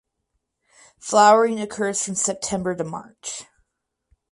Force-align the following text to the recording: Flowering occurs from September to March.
Flowering 0.97 1.59
occurs 1.59 2.03
from 2.03 2.15
September 2.15 2.75
to 2.75 2.83
March. 2.83 3.43